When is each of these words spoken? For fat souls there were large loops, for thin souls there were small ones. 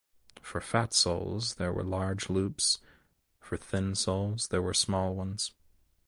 For 0.41 0.59
fat 0.61 0.93
souls 0.95 1.53
there 1.59 1.71
were 1.71 1.83
large 1.83 2.27
loops, 2.27 2.79
for 3.39 3.55
thin 3.55 3.93
souls 3.93 4.47
there 4.47 4.59
were 4.63 4.73
small 4.73 5.13
ones. 5.13 5.51